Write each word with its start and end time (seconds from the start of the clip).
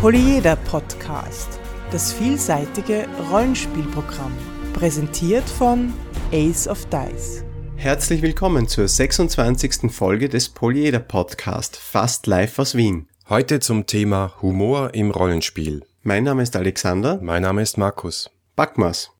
Polyeder 0.00 0.54
Podcast, 0.54 1.58
das 1.90 2.12
vielseitige 2.12 3.08
Rollenspielprogramm, 3.32 4.30
präsentiert 4.72 5.42
von 5.42 5.92
Ace 6.30 6.68
of 6.68 6.86
Dice. 6.86 7.42
Herzlich 7.74 8.22
willkommen 8.22 8.68
zur 8.68 8.86
26. 8.86 9.90
Folge 9.90 10.28
des 10.28 10.50
Polyeder 10.50 11.00
Podcast, 11.00 11.76
fast 11.76 12.28
live 12.28 12.60
aus 12.60 12.76
Wien. 12.76 13.08
Heute 13.28 13.58
zum 13.58 13.86
Thema 13.86 14.34
Humor 14.40 14.94
im 14.94 15.10
Rollenspiel. 15.10 15.82
Mein 16.04 16.22
Name 16.22 16.44
ist 16.44 16.54
Alexander. 16.54 17.18
Mein 17.20 17.42
Name 17.42 17.62
ist 17.62 17.76
Markus. 17.76 18.30
Backmas. 18.54 19.10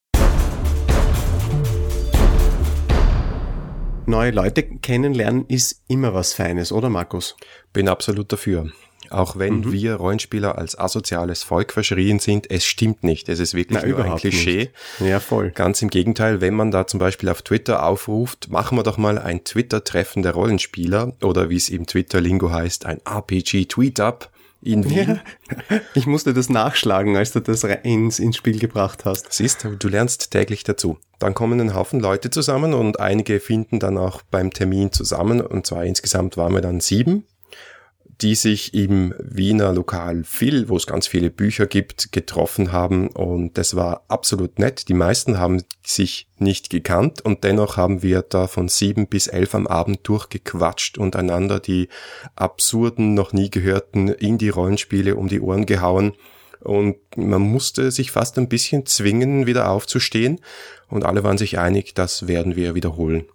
Neue 4.06 4.30
Leute 4.30 4.62
kennenlernen 4.62 5.44
ist 5.48 5.82
immer 5.88 6.14
was 6.14 6.34
Feines, 6.34 6.70
oder 6.70 6.88
Markus? 6.88 7.36
Bin 7.72 7.88
absolut 7.88 8.32
dafür. 8.32 8.70
Auch 9.10 9.38
wenn 9.38 9.60
mhm. 9.60 9.72
wir 9.72 9.94
Rollenspieler 9.94 10.58
als 10.58 10.78
asoziales 10.78 11.42
Volk 11.42 11.72
verschrien 11.72 12.18
sind, 12.18 12.50
es 12.50 12.64
stimmt 12.64 13.02
nicht. 13.04 13.28
Es 13.28 13.38
ist 13.38 13.54
wirklich 13.54 13.80
Na, 13.82 13.88
nur 13.88 14.04
ein 14.04 14.16
Klischee. 14.16 14.70
Nicht. 14.98 15.10
Ja, 15.10 15.20
voll. 15.20 15.50
Ganz 15.50 15.82
im 15.82 15.90
Gegenteil, 15.90 16.40
wenn 16.40 16.54
man 16.54 16.70
da 16.70 16.86
zum 16.86 17.00
Beispiel 17.00 17.28
auf 17.28 17.42
Twitter 17.42 17.84
aufruft, 17.84 18.50
machen 18.50 18.76
wir 18.78 18.82
doch 18.82 18.98
mal 18.98 19.18
ein 19.18 19.44
Twitter-Treffen 19.44 20.22
der 20.22 20.32
Rollenspieler 20.32 21.14
oder 21.22 21.50
wie 21.50 21.56
es 21.56 21.68
im 21.68 21.86
Twitter-Lingo 21.86 22.50
heißt, 22.50 22.86
ein 22.86 23.00
RPG-Tweet-Up 23.04 24.30
in 24.62 24.88
Wien. 24.88 25.20
Ja. 25.70 25.80
Ich 25.94 26.06
musste 26.06 26.34
das 26.34 26.48
nachschlagen, 26.48 27.16
als 27.16 27.32
du 27.32 27.40
das 27.40 27.64
ins, 27.64 28.18
ins 28.18 28.36
Spiel 28.36 28.58
gebracht 28.58 29.04
hast. 29.04 29.32
Siehst 29.32 29.64
du, 29.64 29.76
du 29.76 29.88
lernst 29.88 30.30
täglich 30.30 30.64
dazu. 30.64 30.98
Dann 31.18 31.34
kommen 31.34 31.60
ein 31.60 31.74
Haufen 31.74 32.00
Leute 32.00 32.30
zusammen 32.30 32.74
und 32.74 33.00
einige 33.00 33.40
finden 33.40 33.78
dann 33.78 33.98
auch 33.98 34.22
beim 34.22 34.52
Termin 34.52 34.92
zusammen. 34.92 35.40
Und 35.40 35.66
zwar 35.66 35.84
insgesamt 35.84 36.36
waren 36.36 36.54
wir 36.54 36.60
dann 36.60 36.80
sieben 36.80 37.24
die 38.20 38.34
sich 38.34 38.74
im 38.74 39.14
Wiener 39.20 39.72
Lokal 39.72 40.24
Phil, 40.24 40.68
wo 40.68 40.76
es 40.76 40.86
ganz 40.86 41.06
viele 41.06 41.30
Bücher 41.30 41.66
gibt, 41.66 42.10
getroffen 42.10 42.72
haben 42.72 43.08
und 43.08 43.56
das 43.56 43.76
war 43.76 44.04
absolut 44.08 44.58
nett. 44.58 44.88
Die 44.88 44.94
meisten 44.94 45.38
haben 45.38 45.62
sich 45.84 46.28
nicht 46.38 46.68
gekannt 46.68 47.24
und 47.24 47.44
dennoch 47.44 47.76
haben 47.76 48.02
wir 48.02 48.22
da 48.22 48.48
von 48.48 48.68
sieben 48.68 49.06
bis 49.06 49.28
elf 49.28 49.54
am 49.54 49.66
Abend 49.66 50.00
durchgequatscht 50.02 50.98
und 50.98 51.14
einander 51.14 51.60
die 51.60 51.88
absurden, 52.34 53.14
noch 53.14 53.32
nie 53.32 53.50
gehörten 53.50 54.08
Indie-Rollenspiele 54.08 55.14
um 55.14 55.28
die 55.28 55.40
Ohren 55.40 55.66
gehauen 55.66 56.14
und 56.60 56.96
man 57.16 57.42
musste 57.42 57.92
sich 57.92 58.10
fast 58.10 58.36
ein 58.36 58.48
bisschen 58.48 58.84
zwingen, 58.84 59.46
wieder 59.46 59.70
aufzustehen 59.70 60.40
und 60.88 61.04
alle 61.04 61.22
waren 61.22 61.38
sich 61.38 61.58
einig, 61.58 61.94
das 61.94 62.26
werden 62.26 62.56
wir 62.56 62.74
wiederholen. 62.74 63.26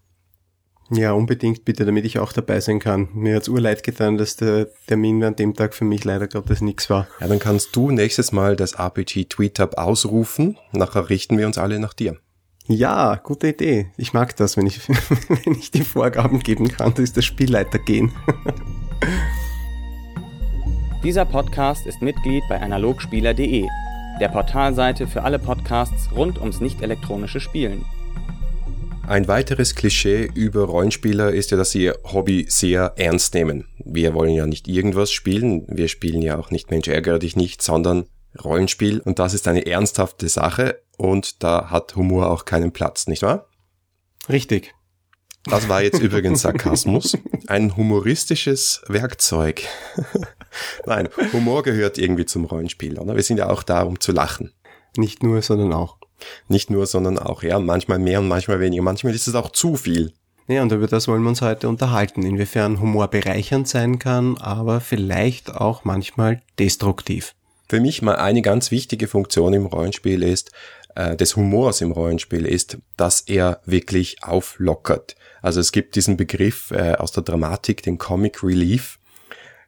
Ja, 0.95 1.13
unbedingt 1.13 1.65
bitte, 1.65 1.85
damit 1.85 2.05
ich 2.05 2.19
auch 2.19 2.33
dabei 2.33 2.59
sein 2.59 2.79
kann. 2.79 3.09
Mir 3.13 3.35
hat's 3.35 3.47
urleid 3.47 3.83
getan, 3.83 4.17
dass 4.17 4.35
der 4.35 4.67
Termin 4.87 5.23
an 5.23 5.35
dem 5.35 5.55
Tag 5.55 5.73
für 5.73 5.85
mich 5.85 6.03
leider 6.03 6.27
Gottes 6.27 6.61
nichts 6.61 6.89
war. 6.89 7.07
Ja, 7.19 7.27
dann 7.27 7.39
kannst 7.39 7.75
du 7.75 7.89
nächstes 7.89 8.31
Mal 8.31 8.55
das 8.55 8.73
RPG 8.73 9.25
Tweet 9.25 9.59
Up 9.59 9.77
ausrufen. 9.77 10.57
Nachher 10.71 11.09
richten 11.09 11.37
wir 11.37 11.47
uns 11.47 11.57
alle 11.57 11.79
nach 11.79 11.93
dir. 11.93 12.17
Ja, 12.67 13.15
gute 13.15 13.49
Idee. 13.49 13.87
Ich 13.97 14.13
mag 14.13 14.35
das, 14.35 14.55
wenn 14.55 14.67
ich, 14.67 14.87
wenn 15.43 15.53
ich 15.53 15.71
die 15.71 15.83
Vorgaben 15.83 16.39
geben 16.39 16.67
kann, 16.69 16.93
dass 16.93 17.11
das 17.11 17.25
Spielleiter 17.25 17.79
gehen. 17.79 18.11
Dieser 21.03 21.25
Podcast 21.25 21.85
ist 21.85 22.01
Mitglied 22.01 22.43
bei 22.47 22.61
analogspieler.de, 22.61 23.67
der 24.21 24.29
Portalseite 24.29 25.07
für 25.07 25.23
alle 25.23 25.39
Podcasts 25.39 26.09
rund 26.15 26.39
ums 26.39 26.61
nicht 26.61 26.81
elektronische 26.81 27.41
Spielen. 27.41 27.83
Ein 29.05 29.27
weiteres 29.27 29.75
Klischee 29.75 30.29
über 30.33 30.63
Rollenspieler 30.63 31.31
ist 31.31 31.51
ja, 31.51 31.57
dass 31.57 31.71
sie 31.71 31.83
ihr 31.83 31.99
Hobby 32.05 32.45
sehr 32.47 32.93
ernst 32.95 33.33
nehmen. 33.33 33.67
Wir 33.83 34.13
wollen 34.13 34.33
ja 34.33 34.47
nicht 34.47 34.67
irgendwas 34.67 35.11
spielen, 35.11 35.65
wir 35.67 35.89
spielen 35.89 36.21
ja 36.21 36.37
auch 36.37 36.51
nicht 36.51 36.71
Mensch 36.71 36.87
ärgere 36.87 37.19
dich 37.19 37.35
nicht, 37.35 37.61
sondern 37.61 38.05
Rollenspiel 38.41 39.01
und 39.01 39.19
das 39.19 39.33
ist 39.33 39.47
eine 39.47 39.65
ernsthafte 39.65 40.29
Sache 40.29 40.81
und 40.97 41.43
da 41.43 41.69
hat 41.69 41.97
Humor 41.97 42.31
auch 42.31 42.45
keinen 42.45 42.71
Platz, 42.71 43.07
nicht 43.07 43.23
wahr? 43.23 43.49
Richtig. 44.29 44.73
Das 45.45 45.67
war 45.67 45.83
jetzt 45.83 45.99
übrigens 45.99 46.41
Sarkasmus. 46.41 47.17
Ein 47.47 47.75
humoristisches 47.75 48.81
Werkzeug. 48.87 49.63
Nein, 50.85 51.09
Humor 51.33 51.63
gehört 51.63 51.97
irgendwie 51.97 52.25
zum 52.25 52.45
Rollenspiel, 52.45 52.97
oder? 52.97 53.15
Wir 53.17 53.23
sind 53.23 53.37
ja 53.37 53.49
auch 53.49 53.63
da, 53.63 53.81
um 53.81 53.99
zu 53.99 54.13
lachen. 54.13 54.53
Nicht 54.95 55.21
nur, 55.21 55.41
sondern 55.41 55.73
auch. 55.73 55.97
Nicht 56.47 56.69
nur, 56.69 56.85
sondern 56.85 57.19
auch, 57.19 57.43
ja, 57.43 57.59
manchmal 57.59 57.99
mehr 57.99 58.19
und 58.19 58.27
manchmal 58.27 58.59
weniger. 58.59 58.83
Manchmal 58.83 59.13
ist 59.13 59.27
es 59.27 59.35
auch 59.35 59.51
zu 59.51 59.75
viel. 59.75 60.13
Ja, 60.47 60.61
und 60.61 60.71
über 60.73 60.87
das 60.87 61.07
wollen 61.07 61.23
wir 61.23 61.29
uns 61.29 61.41
heute 61.41 61.69
unterhalten, 61.69 62.23
inwiefern 62.23 62.81
Humor 62.81 63.07
bereichernd 63.07 63.67
sein 63.67 63.97
kann, 63.97 64.37
aber 64.37 64.81
vielleicht 64.81 65.55
auch 65.55 65.85
manchmal 65.85 66.41
destruktiv. 66.59 67.33
Für 67.69 67.79
mich 67.79 68.01
mal 68.01 68.17
eine 68.17 68.41
ganz 68.41 68.69
wichtige 68.69 69.07
Funktion 69.07 69.53
im 69.53 69.65
Rollenspiel 69.65 70.21
ist, 70.21 70.51
äh, 70.95 71.15
des 71.15 71.35
Humors 71.35 71.81
im 71.81 71.91
Rollenspiel 71.91 72.45
ist, 72.45 72.77
dass 72.97 73.21
er 73.21 73.61
wirklich 73.65 74.21
auflockert. 74.21 75.15
Also 75.41 75.59
es 75.59 75.71
gibt 75.71 75.95
diesen 75.95 76.17
Begriff 76.17 76.71
äh, 76.71 76.93
aus 76.95 77.13
der 77.13 77.23
Dramatik, 77.23 77.81
den 77.81 77.97
Comic 77.97 78.43
Relief. 78.43 78.99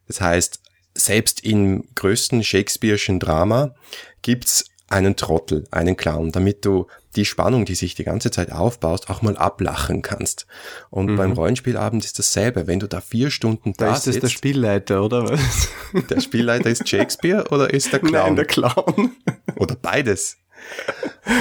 Das 0.08 0.22
heißt, 0.22 0.62
selbst 0.94 1.44
im 1.44 1.86
größten 1.96 2.44
Shakespeare'schen 2.44 3.20
Drama 3.20 3.76
gibt's 4.22 4.66
einen 4.88 5.16
Trottel, 5.16 5.66
einen 5.72 5.98
Clown, 5.98 6.32
damit 6.32 6.64
du 6.66 6.88
die 7.16 7.26
Spannung, 7.26 7.66
die 7.66 7.76
sich 7.76 7.96
die 7.96 8.04
ganze 8.04 8.30
Zeit 8.30 8.52
aufbaust, 8.52 9.10
auch 9.10 9.22
mal 9.22 9.38
ablachen 9.38 10.02
kannst. 10.02 10.46
Und 10.90 11.12
mhm. 11.12 11.16
beim 11.16 11.32
Rollenspielabend 11.32 12.06
ist 12.06 12.20
dasselbe. 12.20 12.68
Wenn 12.68 12.80
du 12.80 12.88
da 12.88 13.02
vier 13.02 13.32
Stunden 13.32 13.74
da, 13.78 13.88
da 13.88 13.96
ist 13.96 14.08
es 14.08 14.20
der 14.20 14.28
Spielleiter, 14.28 15.04
oder 15.04 15.30
was? 15.30 15.70
Der 16.10 16.20
Spielleiter 16.20 16.70
ist 16.70 16.88
Shakespeare 16.88 17.46
oder 17.50 17.74
ist 17.74 17.92
der 17.92 18.00
Clown? 18.02 18.12
Nein, 18.12 18.36
der 18.36 18.46
Clown. 18.46 19.16
Oder 19.56 19.76
beides. 19.76 20.38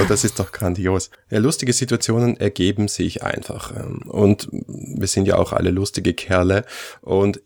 Und 0.00 0.10
das 0.10 0.24
ist 0.24 0.38
doch 0.38 0.52
grandios. 0.52 1.10
Ja, 1.30 1.38
lustige 1.38 1.72
Situationen 1.72 2.36
ergeben 2.36 2.88
sich 2.88 3.22
einfach. 3.22 3.72
Und 4.06 4.48
wir 4.50 5.06
sind 5.06 5.26
ja 5.26 5.36
auch 5.36 5.52
alle 5.52 5.70
lustige 5.70 6.14
Kerle. 6.14 6.64
Und 7.00 7.40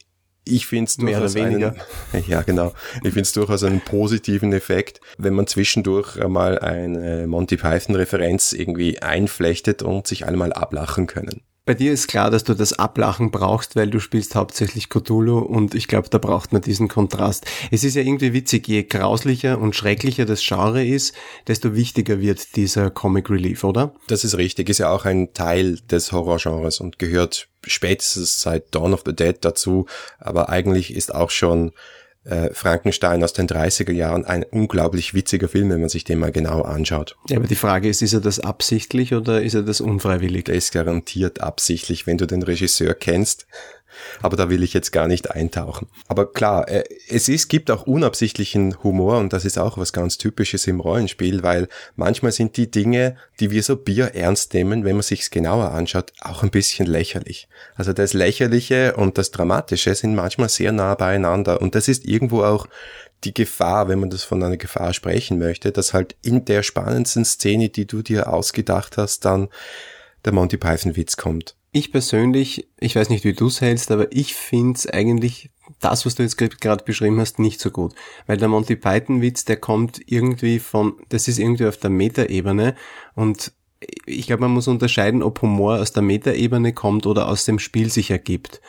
ich 0.49 0.67
finde 0.67 0.89
es 0.89 0.97
durchaus 0.97 1.37
einen, 1.37 1.75
ja 2.27 2.43
genau, 2.43 2.73
ich 2.97 3.13
finde 3.13 3.23
es 3.23 3.33
durchaus 3.33 3.63
einen 3.65 3.81
positiven 3.81 4.53
Effekt, 4.53 5.01
wenn 5.19 5.35
man 5.35 5.47
zwischendurch 5.47 6.17
mal 6.29 6.59
eine 6.59 7.27
Monty 7.27 7.57
Python 7.57 7.95
Referenz 7.95 8.53
irgendwie 8.53 9.01
einflechtet 9.01 9.83
und 9.83 10.07
sich 10.07 10.27
alle 10.27 10.37
mal 10.37 10.53
ablachen 10.53 11.07
können. 11.07 11.43
Bei 11.69 11.75
dir 11.75 11.93
ist 11.93 12.09
klar, 12.09 12.31
dass 12.31 12.45
du 12.45 12.55
das 12.55 12.73
Ablachen 12.73 13.31
brauchst, 13.31 13.77
weil 13.77 13.91
du 13.91 14.01
spielst 14.01 14.35
hauptsächlich 14.35 14.89
Cthulhu 14.89 15.37
und 15.37 15.75
ich 15.75 15.87
glaube, 15.87 16.09
da 16.09 16.17
braucht 16.17 16.51
man 16.51 16.63
diesen 16.63 16.89
Kontrast. 16.89 17.45
Es 17.71 17.85
ist 17.85 17.95
ja 17.95 18.01
irgendwie 18.01 18.33
witzig, 18.33 18.67
je 18.69 18.85
grauslicher 18.85 19.59
und 19.59 19.77
schrecklicher 19.77 20.25
das 20.25 20.43
Genre 20.43 20.83
ist, 20.83 21.15
desto 21.47 21.75
wichtiger 21.75 22.23
wird 22.23 22.57
dieser 22.57 22.89
Comic 22.89 23.29
Relief, 23.29 23.65
oder? 23.65 23.93
Das 24.07 24.25
ist 24.25 24.39
richtig, 24.39 24.71
ist 24.71 24.79
ja 24.79 24.91
auch 24.91 25.05
ein 25.05 25.35
Teil 25.35 25.79
des 25.91 26.11
Horrorgenres 26.11 26.81
und 26.81 26.99
gehört 26.99 27.49
spätestens 27.67 28.41
seit 28.41 28.75
Dawn 28.75 28.95
of 28.95 29.03
the 29.05 29.15
Dead 29.15 29.37
dazu, 29.39 29.85
aber 30.19 30.49
eigentlich 30.49 30.95
ist 30.95 31.15
auch 31.15 31.29
schon 31.29 31.73
äh, 32.29 32.53
Frankenstein 32.53 33.23
aus 33.25 33.33
den 33.33 33.49
30er 33.49 33.93
Jahren 33.93 34.25
ein 34.25 34.45
unglaublich 34.45 35.15
witziger 35.15 35.49
Film, 35.49 35.71
wenn 35.71 35.81
man 35.81 35.89
sich 35.89 36.05
den 36.05 36.19
mal 36.19 36.33
genau 36.33 36.63
anschaut. 36.63 37.17
Ja, 37.29 37.39
aber 37.39 37.47
die 37.47 37.55
Frage 37.55 37.89
ist, 37.89 38.03
ist 38.03 38.13
er 38.13 38.21
das 38.21 38.41
absichtlich 38.41 39.15
oder 39.15 39.43
ist 39.43 39.55
er 39.55 39.63
das 39.63 39.81
unfreiwillig? 39.81 40.45
Der 40.45 40.55
ist 40.55 40.73
garantiert 40.73 41.41
absichtlich, 41.41 42.07
wenn 42.07 42.19
du 42.19 42.27
den 42.27 42.43
Regisseur 42.43 42.95
kennst. 42.95 43.47
Aber 44.23 44.37
da 44.37 44.51
will 44.51 44.63
ich 44.63 44.75
jetzt 44.75 44.93
gar 44.93 45.09
nicht 45.09 45.31
eintauchen. 45.31 45.89
Aber 46.07 46.33
klar, 46.33 46.69
äh, 46.69 46.85
es 47.09 47.29
ist, 47.29 47.49
gibt 47.49 47.71
auch 47.71 47.87
unabsichtlichen 47.87 48.83
Humor 48.83 49.19
und 49.19 49.33
das 49.33 49.45
ist 49.45 49.59
auch 49.59 49.79
was 49.79 49.93
ganz 49.93 50.19
Typisches 50.19 50.67
im 50.67 50.81
Rollenspiel, 50.81 51.43
weil 51.43 51.69
manchmal 51.97 52.33
sind 52.33 52.57
die 52.57 52.71
Dinge, 52.71 53.17
die 53.41 53.51
wir 53.51 53.63
so 53.63 53.77
Bier 53.77 54.15
ernst 54.15 54.55
nehmen, 54.55 54.85
wenn 54.85 54.97
man 54.97 55.03
sich's 55.03 55.31
genauer 55.31 55.71
anschaut, 55.73 56.13
auch 56.21 56.43
ein 56.43 56.51
bisschen 56.51 56.87
lächerlich. 56.87 57.49
Also 57.75 57.93
das 57.93 58.13
Lächerliche 58.13 58.97
und 58.97 59.19
das 59.19 59.31
Dramatische 59.31 59.95
sind 59.95 60.15
manchmal 60.15 60.49
sehr 60.49 60.73
nah 60.73 60.95
beieinander 60.95 61.61
und 61.61 61.75
das 61.75 61.89
ist 61.89 62.05
irgendwo 62.05 62.43
auch 62.43 62.67
die 63.25 63.35
Gefahr, 63.35 63.89
wenn 63.89 63.99
man 63.99 64.11
das 64.11 64.23
von 64.23 64.43
einer 64.43 64.57
Gefahr 64.57 64.95
sprechen 64.95 65.39
möchte, 65.39 65.73
dass 65.73 65.93
halt 65.93 66.17
in 66.23 66.45
der 66.45 66.63
spannendsten 66.63 67.25
Szene, 67.25 67.69
die 67.69 67.87
du 67.87 68.03
dir 68.03 68.33
ausgedacht 68.33 68.97
hast, 68.97 69.25
dann 69.25 69.49
der 70.25 70.33
Monty 70.33 70.57
Python 70.57 70.97
Witz 70.97 71.17
kommt. 71.17 71.57
Ich 71.79 71.93
persönlich, 71.93 72.67
ich 72.81 72.97
weiß 72.97 73.09
nicht, 73.09 73.23
wie 73.23 73.35
du 73.35 73.47
es 73.47 73.61
hältst, 73.61 73.93
aber 73.93 74.11
ich 74.11 74.35
finde 74.35 74.77
es 74.77 74.89
eigentlich, 74.89 75.51
das, 75.79 76.05
was 76.05 76.17
du 76.17 76.25
jetzt 76.25 76.37
gerade 76.37 76.83
beschrieben 76.83 77.21
hast, 77.21 77.39
nicht 77.39 77.61
so 77.61 77.71
gut. 77.71 77.95
Weil 78.27 78.37
der 78.37 78.49
Monty 78.49 78.75
Python-Witz, 78.75 79.45
der 79.45 79.59
kommt 79.59 80.01
irgendwie 80.07 80.59
von, 80.59 80.95
das 81.09 81.29
ist 81.29 81.39
irgendwie 81.39 81.67
auf 81.67 81.77
der 81.77 81.91
Metaebene 81.91 82.75
und 83.15 83.53
ich 84.07 84.27
glaube, 84.27 84.41
man 84.41 84.51
muss 84.51 84.67
unterscheiden, 84.67 85.23
ob 85.23 85.41
Humor 85.41 85.79
aus 85.79 85.93
der 85.93 86.03
Metaebene 86.03 86.73
kommt 86.73 87.07
oder 87.07 87.29
aus 87.29 87.45
dem 87.45 87.61
Spiel 87.61 87.93
sich 87.93 88.11
ergibt. 88.11 88.61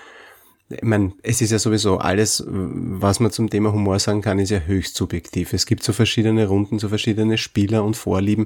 Ich 0.70 0.84
meine, 0.84 1.14
es 1.24 1.42
ist 1.42 1.50
ja 1.50 1.58
sowieso 1.58 1.98
alles, 1.98 2.44
was 2.48 3.20
man 3.20 3.32
zum 3.32 3.50
Thema 3.50 3.74
Humor 3.74 3.98
sagen 3.98 4.22
kann, 4.22 4.38
ist 4.38 4.52
ja 4.52 4.60
höchst 4.60 4.96
subjektiv. 4.96 5.54
Es 5.54 5.66
gibt 5.66 5.82
so 5.82 5.94
verschiedene 5.94 6.46
Runden, 6.48 6.78
so 6.78 6.90
verschiedene 6.90 7.40
Spieler 7.40 7.84
und 7.84 7.98
Vorlieben, 7.98 8.46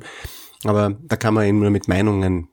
aber 0.63 0.97
da 1.01 1.17
kann 1.17 1.33
man 1.33 1.47
eben 1.47 1.59
nur 1.59 1.69
mit 1.69 1.89
Meinungen 1.89 2.47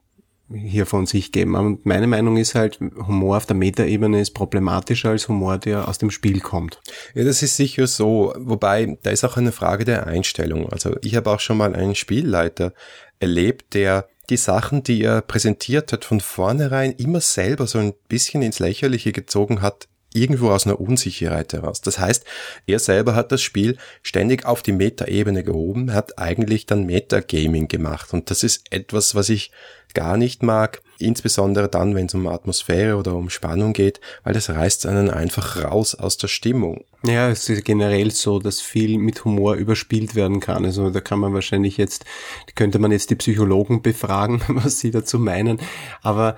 hier 0.53 0.87
von 0.87 1.07
sich 1.07 1.33
geben. 1.33 1.55
Und 1.55 1.87
meine 1.87 2.07
Meinung 2.07 2.37
ist 2.37 2.55
halt, 2.55 2.81
Humor 2.81 3.37
auf 3.37 3.47
der 3.47 3.57
Metaebene 3.57 4.21
ist 4.21 4.33
problematischer 4.33 5.11
als 5.11 5.29
Humor, 5.29 5.59
der 5.59 5.89
aus 5.89 5.99
dem 5.99 6.11
Spiel 6.11 6.41
kommt. 6.41 6.81
Ja, 7.15 7.25
das 7.25 7.43
ist 7.43 7.57
sicher 7.57 7.87
so. 7.87 8.35
Wobei, 8.37 8.99
da 9.03 9.11
ist 9.11 9.25
auch 9.25 9.37
eine 9.37 9.53
Frage 9.53 9.85
der 9.85 10.07
Einstellung. 10.07 10.71
Also 10.71 10.97
ich 11.03 11.17
habe 11.17 11.31
auch 11.31 11.41
schon 11.41 11.57
mal 11.59 11.75
einen 11.75 11.95
Spielleiter 11.95 12.73
erlebt, 13.21 13.75
der 13.75 14.09
die 14.31 14.37
Sachen, 14.37 14.83
die 14.83 15.03
er 15.03 15.23
präsentiert 15.23 15.93
hat, 15.93 16.05
von 16.05 16.21
vornherein 16.21 16.93
immer 16.93 17.21
selber 17.21 17.67
so 17.67 17.79
ein 17.79 17.95
bisschen 18.09 18.43
ins 18.43 18.61
Lächerliche 18.61 19.13
gezogen 19.13 19.61
hat, 19.61 19.89
irgendwo 20.13 20.51
aus 20.51 20.67
einer 20.67 20.81
Unsicherheit 20.81 21.53
heraus. 21.53 21.81
Das 21.81 21.99
heißt, 21.99 22.25
er 22.67 22.79
selber 22.79 23.15
hat 23.15 23.33
das 23.33 23.43
Spiel 23.43 23.77
ständig 24.03 24.45
auf 24.45 24.63
die 24.63 24.73
Meta-Ebene 24.73 25.45
gehoben, 25.45 25.93
hat 25.93 26.19
eigentlich 26.19 26.67
dann 26.67 26.85
Metagaming 26.85 27.69
gemacht. 27.69 28.13
Und 28.13 28.31
das 28.31 28.43
ist 28.43 28.73
etwas, 28.73 29.15
was 29.15 29.29
ich 29.29 29.51
gar 29.95 30.17
nicht 30.17 30.43
mag, 30.43 30.83
insbesondere 30.99 31.69
dann, 31.69 31.95
wenn 31.95 32.07
es 32.07 32.15
um 32.15 32.27
Atmosphäre 32.27 32.97
oder 32.97 33.15
um 33.15 33.31
Spannung 33.31 33.73
geht, 33.73 34.01
weil 34.23 34.35
das 34.35 34.51
reißt 34.51 34.87
einen 34.87 35.11
einfach 35.11 35.65
raus 35.65 35.95
aus 35.95 36.17
der 36.17 36.29
Stimmung. 36.29 36.85
Ja, 37.03 37.31
es 37.31 37.49
ist 37.49 37.65
generell 37.65 38.11
so, 38.11 38.39
dass 38.39 38.61
viel 38.61 38.99
mit 38.99 39.25
Humor 39.25 39.55
überspielt 39.55 40.15
werden 40.15 40.41
kann. 40.41 40.65
Also 40.65 40.91
da 40.91 41.01
kann 41.01 41.19
man 41.19 41.33
wahrscheinlich 41.33 41.77
jetzt, 41.77 42.05
könnte 42.55 42.79
man 42.79 42.93
jetzt 42.93 43.11
die 43.11 43.17
Psychologen 43.17 43.83
befragen, 43.83 44.43
was 44.49 44.81
sie 44.81 44.91
dazu 44.91 45.19
meinen. 45.19 45.61
Aber 46.03 46.37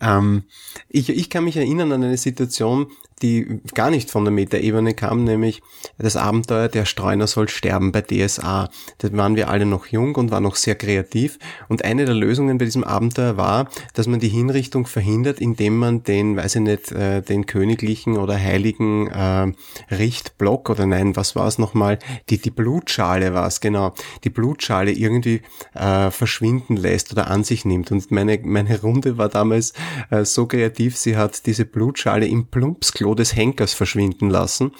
ähm, 0.00 0.44
ich, 0.88 1.10
ich 1.10 1.30
kann 1.30 1.44
mich 1.44 1.56
erinnern 1.56 1.92
an 1.92 2.04
eine 2.04 2.16
Situation, 2.16 2.90
die 3.22 3.60
gar 3.74 3.90
nicht 3.90 4.10
von 4.10 4.24
der 4.24 4.32
Metaebene 4.32 4.94
kam, 4.94 5.24
nämlich 5.24 5.62
das 5.98 6.16
Abenteuer 6.16 6.68
Der 6.68 6.84
Streuner 6.84 7.26
soll 7.26 7.48
sterben 7.48 7.92
bei 7.92 8.02
DSA. 8.02 8.68
Da 8.98 9.12
waren 9.12 9.36
wir 9.36 9.48
alle 9.48 9.66
noch 9.66 9.86
jung 9.86 10.14
und 10.16 10.30
waren 10.30 10.42
noch 10.42 10.56
sehr 10.56 10.74
kreativ. 10.74 11.38
Und 11.68 11.84
eine 11.84 12.04
der 12.04 12.14
Lösungen 12.14 12.58
bei 12.58 12.64
diesem 12.64 12.84
Abenteuer 12.84 13.36
war, 13.36 13.68
dass 13.94 14.06
man 14.06 14.20
die 14.20 14.28
Hinrichtung 14.28 14.86
verhindert, 14.86 15.40
indem 15.40 15.78
man 15.78 16.02
den, 16.02 16.36
weiß 16.36 16.56
ich 16.56 16.60
nicht, 16.62 16.92
äh, 16.92 17.22
den 17.22 17.46
königlichen 17.46 18.18
oder 18.18 18.36
heiligen 18.38 19.08
äh, 19.08 19.52
Richtblock 19.94 20.70
oder 20.70 20.86
nein, 20.86 21.16
was 21.16 21.36
war 21.36 21.46
es 21.46 21.58
nochmal? 21.58 21.98
Die, 22.30 22.38
die 22.38 22.50
Blutschale 22.50 23.32
war 23.32 23.46
es, 23.46 23.60
genau. 23.60 23.94
Die 24.24 24.30
Blutschale 24.30 24.90
irgendwie 24.90 25.42
äh, 25.74 26.10
verschwinden 26.10 26.76
lässt 26.76 27.12
oder 27.12 27.30
an 27.30 27.44
sich 27.44 27.64
nimmt. 27.64 27.92
Und 27.92 28.10
meine, 28.10 28.40
meine 28.42 28.80
Runde 28.80 29.18
war 29.18 29.28
damals 29.28 29.72
äh, 30.10 30.24
so 30.24 30.46
kreativ, 30.46 30.96
sie 30.96 31.16
hat 31.16 31.46
diese 31.46 31.64
Blutschale 31.64 32.26
im 32.26 32.46
Plumpsklo 32.46 33.03
des 33.12 33.36
Henkers 33.36 33.74
verschwinden 33.74 34.30
lassen. 34.30 34.72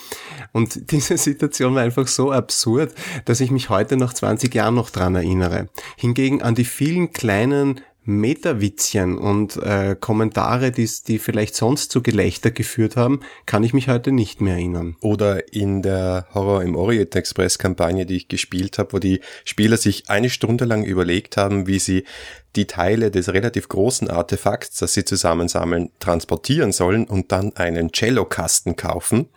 Und 0.53 0.91
diese 0.91 1.19
Situation 1.19 1.75
war 1.75 1.82
einfach 1.82 2.06
so 2.06 2.32
absurd, 2.32 2.94
dass 3.26 3.41
ich 3.41 3.50
mich 3.50 3.69
heute 3.69 3.99
nach 3.99 4.15
20 4.15 4.55
Jahren 4.55 4.76
noch 4.76 4.88
dran 4.88 5.15
erinnere. 5.15 5.69
Hingegen 5.99 6.41
an 6.41 6.55
die 6.55 6.65
vielen 6.65 7.12
kleinen 7.12 7.82
Metawitzchen 8.05 9.17
und 9.17 9.56
äh, 9.56 9.97
Kommentare, 9.99 10.71
die, 10.71 10.89
die 11.06 11.19
vielleicht 11.19 11.55
sonst 11.55 11.91
zu 11.91 12.03
Gelächter 12.03 12.51
geführt 12.51 12.97
haben, 12.97 13.21
kann 13.47 13.65
ich 13.65 13.73
mich 13.73 13.89
heute 13.89 14.12
nicht 14.12 14.41
mehr 14.41 14.55
erinnern. 14.55 14.97
Oder 15.01 15.53
in 15.53 15.83
der 15.83 16.27
Horror 16.35 16.62
im 16.62 16.77
Orient 16.77 17.15
Express 17.17 17.59
Kampagne, 17.59 18.06
die 18.06 18.17
ich 18.17 18.29
gespielt 18.29 18.79
habe, 18.79 18.93
wo 18.93 18.99
die 18.99 19.21
Spieler 19.45 19.77
sich 19.77 20.11
eine 20.11 20.31
Stunde 20.31 20.65
lang 20.65 20.85
überlegt 20.85 21.37
haben, 21.37 21.67
wie 21.67 21.79
sie 21.79 22.05
die 22.56 22.67
Teile 22.67 23.11
des 23.11 23.33
relativ 23.33 23.69
großen 23.69 24.09
Artefakts, 24.09 24.79
das 24.79 24.95
sie 24.95 25.05
zusammensammeln, 25.05 25.91
transportieren 25.99 26.73
sollen 26.73 27.06
und 27.06 27.33
dann 27.33 27.56
einen 27.56 27.93
Cellokasten 27.93 28.77
kaufen 28.77 29.29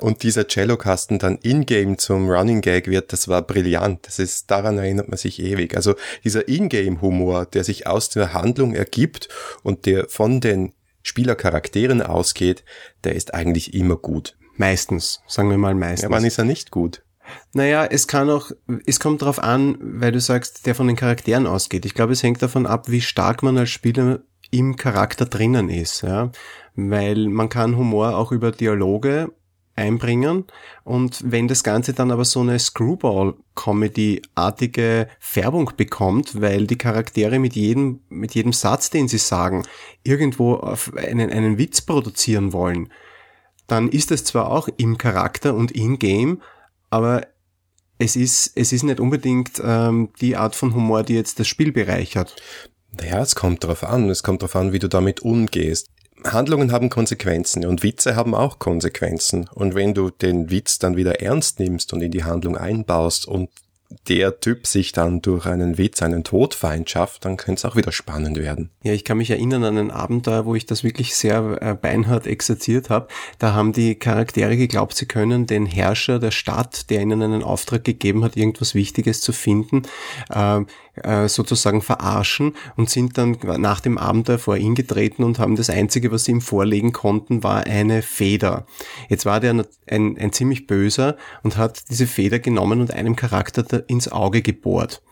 und 0.00 0.22
dieser 0.22 0.48
Cellokasten 0.48 1.18
dann 1.18 1.36
in-game 1.38 1.98
zum 1.98 2.28
Running 2.28 2.60
Gag 2.60 2.88
wird, 2.88 3.12
das 3.12 3.28
war 3.28 3.42
brillant. 3.42 4.06
Das 4.06 4.18
ist, 4.18 4.50
daran 4.50 4.78
erinnert 4.78 5.08
man 5.08 5.16
sich 5.16 5.40
ewig. 5.40 5.76
Also 5.76 5.94
dieser 6.24 6.48
In-game-Humor, 6.48 7.46
der 7.46 7.64
sich 7.64 7.86
aus 7.86 8.08
der 8.08 8.32
Handlung 8.32 8.74
ergibt 8.74 9.28
und 9.62 9.86
der 9.86 10.08
von 10.08 10.40
den 10.40 10.72
Spielercharakteren 11.02 12.02
ausgeht, 12.02 12.64
der 13.04 13.14
ist 13.14 13.34
eigentlich 13.34 13.74
immer 13.74 13.96
gut. 13.96 14.36
Meistens, 14.56 15.22
sagen 15.26 15.48
wir 15.50 15.56
mal 15.56 15.74
meistens. 15.74 16.02
Ja, 16.02 16.10
wann 16.10 16.24
ist 16.24 16.38
er 16.38 16.44
nicht 16.44 16.70
gut? 16.70 17.02
Naja, 17.52 17.86
es 17.86 18.06
kann 18.06 18.28
auch, 18.28 18.50
es 18.86 19.00
kommt 19.00 19.22
darauf 19.22 19.38
an, 19.38 19.78
weil 19.80 20.12
du 20.12 20.20
sagst, 20.20 20.66
der 20.66 20.74
von 20.74 20.86
den 20.86 20.96
Charakteren 20.96 21.46
ausgeht. 21.46 21.84
Ich 21.84 21.94
glaube, 21.94 22.12
es 22.12 22.22
hängt 22.22 22.42
davon 22.42 22.66
ab, 22.66 22.90
wie 22.90 23.00
stark 23.00 23.42
man 23.42 23.56
als 23.56 23.70
Spieler 23.70 24.20
im 24.50 24.76
Charakter 24.76 25.26
drinnen 25.26 25.68
ist, 25.68 26.02
ja. 26.02 26.30
Weil 26.74 27.28
man 27.28 27.48
kann 27.48 27.76
Humor 27.76 28.16
auch 28.16 28.32
über 28.32 28.52
Dialoge 28.52 29.32
einbringen. 29.80 30.44
Und 30.84 31.22
wenn 31.24 31.48
das 31.48 31.64
Ganze 31.64 31.92
dann 31.92 32.10
aber 32.10 32.24
so 32.24 32.40
eine 32.40 32.58
Screwball-Comedy-artige 32.58 35.08
Färbung 35.18 35.72
bekommt, 35.76 36.40
weil 36.40 36.66
die 36.66 36.78
Charaktere 36.78 37.38
mit 37.38 37.54
jedem, 37.56 38.00
mit 38.08 38.34
jedem 38.34 38.52
Satz, 38.52 38.90
den 38.90 39.08
sie 39.08 39.18
sagen, 39.18 39.64
irgendwo 40.04 40.56
einen, 40.96 41.30
einen 41.30 41.58
Witz 41.58 41.80
produzieren 41.80 42.52
wollen, 42.52 42.92
dann 43.66 43.88
ist 43.88 44.10
es 44.10 44.24
zwar 44.24 44.50
auch 44.50 44.68
im 44.76 44.98
Charakter 44.98 45.54
und 45.54 45.72
in-game, 45.72 46.42
aber 46.90 47.26
es 47.98 48.16
ist, 48.16 48.52
es 48.56 48.72
ist 48.72 48.82
nicht 48.82 48.98
unbedingt 48.98 49.62
ähm, 49.64 50.08
die 50.20 50.36
Art 50.36 50.56
von 50.56 50.74
Humor, 50.74 51.02
die 51.02 51.14
jetzt 51.14 51.38
das 51.38 51.46
Spiel 51.46 51.70
bereichert. 51.70 52.34
Naja, 52.92 53.20
es 53.20 53.34
kommt 53.34 53.62
darauf 53.62 53.84
an. 53.84 54.08
Es 54.08 54.22
kommt 54.22 54.42
darauf 54.42 54.56
an, 54.56 54.72
wie 54.72 54.78
du 54.78 54.88
damit 54.88 55.20
umgehst. 55.20 55.88
Handlungen 56.24 56.72
haben 56.72 56.90
Konsequenzen 56.90 57.64
und 57.66 57.82
Witze 57.82 58.16
haben 58.16 58.34
auch 58.34 58.58
Konsequenzen. 58.58 59.48
Und 59.54 59.74
wenn 59.74 59.94
du 59.94 60.10
den 60.10 60.50
Witz 60.50 60.78
dann 60.78 60.96
wieder 60.96 61.20
ernst 61.20 61.58
nimmst 61.60 61.92
und 61.92 62.02
in 62.02 62.10
die 62.10 62.24
Handlung 62.24 62.56
einbaust 62.56 63.26
und 63.26 63.50
der 64.08 64.38
Typ 64.38 64.66
sich 64.66 64.92
dann 64.92 65.20
durch 65.20 65.46
einen 65.46 65.76
Witz 65.76 66.00
einen 66.02 66.22
Todfeind 66.22 66.88
schafft, 66.88 67.24
dann 67.24 67.36
könnte 67.36 67.60
es 67.60 67.64
auch 67.64 67.74
wieder 67.74 67.90
spannend 67.90 68.38
werden. 68.38 68.70
Ja, 68.82 68.92
ich 68.92 69.04
kann 69.04 69.18
mich 69.18 69.30
erinnern 69.30 69.64
an 69.64 69.76
einen 69.76 69.90
Abenteuer, 69.90 70.46
wo 70.46 70.54
ich 70.54 70.64
das 70.64 70.84
wirklich 70.84 71.16
sehr 71.16 71.58
äh, 71.60 71.74
beinhart 71.74 72.26
exerziert 72.26 72.88
habe. 72.88 73.08
Da 73.38 73.52
haben 73.52 73.72
die 73.72 73.96
Charaktere 73.96 74.56
geglaubt, 74.56 74.94
sie 74.94 75.06
können 75.06 75.46
den 75.46 75.66
Herrscher 75.66 76.20
der 76.20 76.30
Stadt, 76.30 76.88
der 76.90 77.00
ihnen 77.00 77.20
einen 77.20 77.42
Auftrag 77.42 77.82
gegeben 77.82 78.22
hat, 78.22 78.36
irgendwas 78.36 78.74
Wichtiges 78.74 79.20
zu 79.22 79.32
finden, 79.32 79.82
äh, 80.30 80.60
äh, 81.04 81.28
sozusagen 81.28 81.82
verarschen 81.82 82.54
und 82.76 82.90
sind 82.90 83.18
dann 83.18 83.38
nach 83.58 83.80
dem 83.80 83.98
Abenteuer 83.98 84.38
vor 84.38 84.56
ihn 84.56 84.74
getreten 84.74 85.24
und 85.24 85.38
haben 85.38 85.56
das 85.56 85.70
Einzige, 85.70 86.10
was 86.12 86.24
sie 86.24 86.32
ihm 86.32 86.40
vorlegen 86.40 86.92
konnten, 86.92 87.42
war 87.42 87.66
eine 87.66 88.02
Feder. 88.02 88.66
Jetzt 89.08 89.26
war 89.26 89.40
der 89.40 89.64
ein, 89.86 90.18
ein 90.18 90.32
ziemlich 90.32 90.66
böser 90.66 91.16
und 91.42 91.56
hat 91.56 91.90
diese 91.90 92.06
Feder 92.06 92.38
genommen 92.38 92.80
und 92.80 92.92
einem 92.92 93.16
Charakter 93.16 93.88
ins 93.88 94.10
Auge 94.10 94.42
gebohrt. 94.42 95.02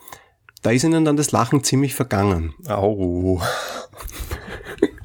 Da 0.62 0.70
ist 0.70 0.85
ihnen 0.85 1.05
dann 1.05 1.17
das 1.17 1.32
Lachen 1.32 1.62
ziemlich 1.62 1.94
vergangen. 1.94 2.55
Au. 2.67 3.41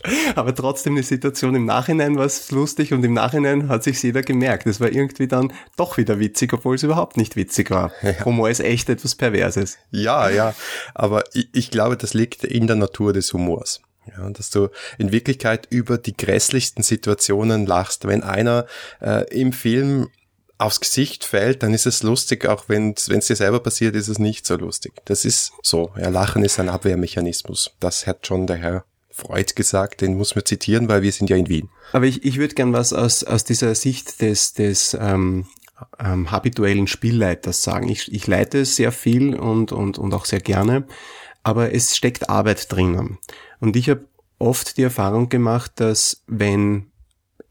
Aber 0.35 0.53
trotzdem 0.53 0.95
die 0.95 1.03
Situation 1.03 1.55
im 1.55 1.65
Nachhinein 1.65 2.17
war 2.17 2.25
es 2.25 2.51
lustig 2.51 2.93
und 2.93 3.03
im 3.03 3.13
Nachhinein 3.13 3.69
hat 3.69 3.83
sich 3.83 4.01
jeder 4.03 4.21
gemerkt. 4.21 4.67
Es 4.67 4.79
war 4.79 4.91
irgendwie 4.91 5.27
dann 5.27 5.53
doch 5.77 5.97
wieder 5.97 6.19
witzig, 6.19 6.53
obwohl 6.53 6.75
es 6.75 6.83
überhaupt 6.83 7.17
nicht 7.17 7.35
witzig 7.35 7.71
war. 7.71 7.91
Ja. 8.01 8.25
Humor 8.25 8.49
ist 8.49 8.59
echt 8.59 8.89
etwas 8.89 9.15
Perverses. 9.15 9.77
Ja, 9.91 10.29
ja. 10.29 10.53
Aber 10.93 11.23
ich, 11.33 11.49
ich 11.53 11.71
glaube, 11.71 11.97
das 11.97 12.13
liegt 12.13 12.43
in 12.43 12.67
der 12.67 12.75
Natur 12.75 13.13
des 13.13 13.31
Humors. 13.33 13.81
Ja, 14.05 14.29
dass 14.29 14.49
du 14.49 14.67
in 14.97 15.13
Wirklichkeit 15.13 15.67
über 15.69 15.97
die 15.97 16.15
grässlichsten 16.15 16.83
Situationen 16.83 17.65
lachst. 17.65 18.05
Wenn 18.05 18.21
einer 18.21 18.65
äh, 18.99 19.23
im 19.33 19.53
Film 19.53 20.09
aufs 20.57 20.81
Gesicht 20.81 21.23
fällt, 21.23 21.63
dann 21.63 21.73
ist 21.73 21.85
es 21.85 22.03
lustig, 22.03 22.45
auch 22.45 22.65
wenn 22.67 22.95
es 22.95 23.27
dir 23.27 23.35
selber 23.35 23.61
passiert, 23.61 23.95
ist 23.95 24.09
es 24.09 24.19
nicht 24.19 24.45
so 24.45 24.55
lustig. 24.57 24.93
Das 25.05 25.23
ist 25.23 25.53
so. 25.61 25.91
Ja, 25.97 26.09
Lachen 26.09 26.43
ist 26.43 26.59
ein 26.59 26.69
Abwehrmechanismus. 26.69 27.71
Das 27.79 28.05
hat 28.05 28.27
schon 28.27 28.45
der 28.45 28.57
Herr 28.57 28.85
Freud 29.13 29.53
gesagt, 29.55 30.01
den 30.01 30.17
muss 30.17 30.35
man 30.35 30.43
zitieren, 30.43 30.89
weil 30.89 31.03
wir 31.03 31.11
sind 31.11 31.29
ja 31.29 31.37
in 31.37 31.47
Wien. 31.47 31.69
Aber 31.91 32.05
ich, 32.05 32.25
ich 32.25 32.37
würde 32.37 32.55
gern 32.55 32.73
was 32.73 32.93
aus, 32.93 33.23
aus 33.23 33.43
dieser 33.43 33.75
Sicht 33.75 34.21
des, 34.21 34.53
des 34.53 34.97
ähm, 34.99 35.45
ähm, 35.99 36.31
habituellen 36.31 36.87
Spielleiters 36.87 37.61
sagen. 37.61 37.89
Ich, 37.89 38.11
ich 38.11 38.25
leite 38.25 38.65
sehr 38.65 38.91
viel 38.91 39.35
und, 39.35 39.71
und, 39.71 39.99
und 39.99 40.13
auch 40.13 40.25
sehr 40.25 40.39
gerne, 40.39 40.87
aber 41.43 41.73
es 41.73 41.95
steckt 41.95 42.29
Arbeit 42.29 42.71
drinnen. 42.71 43.19
Und 43.59 43.75
ich 43.75 43.89
habe 43.89 44.07
oft 44.39 44.77
die 44.77 44.83
Erfahrung 44.83 45.29
gemacht, 45.29 45.73
dass 45.75 46.23
wenn 46.27 46.87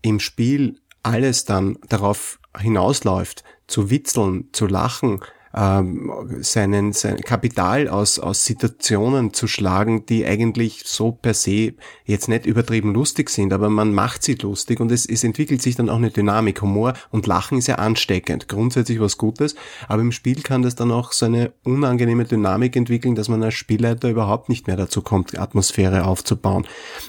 im 0.03 0.19
Spiel 0.19 0.81
alles 1.03 1.45
dann 1.45 1.79
darauf 1.89 2.41
hinausläuft, 2.59 3.45
zu 3.67 3.89
witzeln, 3.89 4.49
zu 4.53 4.67
lachen, 4.67 5.21
ähm, 5.55 6.11
seinen, 6.41 6.93
sein 6.93 7.21
Kapital 7.21 7.89
aus, 7.89 8.19
aus 8.19 8.45
Situationen 8.45 9.35
zu 9.35 9.47
schlagen, 9.47 10.07
die 10.07 10.27
eigentlich 10.27 10.83
so 10.87 11.13
per 11.13 11.35
se 11.35 11.75
jetzt 12.05 12.29
nicht 12.29 12.47
übertrieben 12.47 12.95
lustig 12.95 13.31
sind, 13.31 13.53
aber 13.53 13.69
man 13.69 13.93
macht 13.93 14.23
sie 14.23 14.35
lustig 14.35 14.81
und 14.81 14.91
es, 14.91 15.07
es 15.07 15.25
entwickelt 15.25 15.63
sich 15.63 15.77
dann 15.77 15.91
auch 15.91 15.97
eine 15.97 16.11
Dynamik. 16.11 16.63
Humor 16.63 16.95
und 17.11 17.27
Lachen 17.27 17.59
ist 17.59 17.67
ja 17.67 17.77
ansteckend, 17.77 18.49
grundsätzlich 18.49 19.01
was 19.01 19.19
Gutes, 19.19 19.55
aber 19.89 20.03
im 20.03 20.13
Spiel 20.13 20.43
kann 20.43 20.63
das 20.63 20.75
dann 20.75 20.91
auch 20.91 21.13
so 21.13 21.27
eine 21.27 21.53
unangenehme 21.65 22.25
Dynamik 22.25 22.77
entwickeln, 22.77 23.15
dass 23.15 23.29
man 23.29 23.43
als 23.43 23.55
Spielleiter 23.55 24.11
überhaupt 24.11 24.49
nicht 24.49 24.67
mehr 24.67 24.77
dazu 24.77 25.03
kommt, 25.03 25.39
Atmosphäre 25.39 26.05
aufzubauen. 26.05 26.67